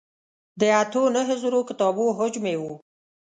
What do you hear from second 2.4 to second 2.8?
یې و.